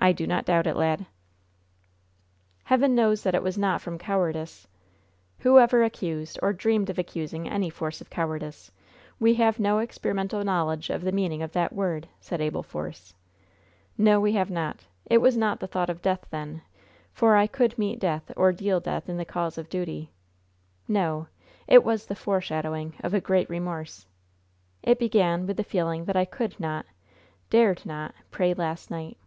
[0.00, 1.06] "I do not doubt it, lad."
[2.64, 4.68] "Heaven knows that it was not from cowardice"
[5.40, 8.70] "Who ever accused, or dreamed of accusing, any Force of cowardice?
[9.18, 13.12] We have no experimental knowledge of the meaning of that word," said Abel Force.
[13.98, 14.86] "No, we have not.
[15.06, 16.62] It was not the thought of death, then,
[17.12, 20.12] for I could meet death or deal death in the cause of duty.
[20.86, 21.26] No;
[21.66, 24.06] it was the foreshadowing of a great remorse.
[24.80, 26.86] It began with the feeling that I could not,
[27.50, 29.18] dared not, pray last night."